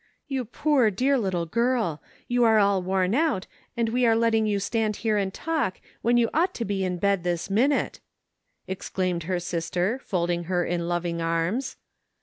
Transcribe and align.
'* 0.13 0.27
You 0.27 0.45
poor, 0.45 0.89
dear 0.89 1.15
little 1.15 1.45
girl! 1.45 2.01
You 2.27 2.43
are 2.43 2.57
all 2.57 2.81
worn 2.81 3.13
out 3.13 3.45
and 3.77 3.89
we 3.89 4.03
are 4.03 4.15
letting 4.15 4.47
you 4.47 4.59
stand 4.59 4.95
here 5.05 5.15
and 5.15 5.31
talk 5.31 5.79
when 6.01 6.17
you 6.17 6.27
ought 6.33 6.55
to 6.55 6.65
be 6.65 6.83
in 6.83 6.97
bed 6.97 7.21
this 7.23 7.51
minute," 7.51 7.99
exclaimed 8.67 9.25
her 9.25 9.39
sister, 9.39 10.01
folding 10.03 10.45
her 10.45 10.65
in 10.65 10.87
loving 10.87 11.21
arms. 11.21 11.75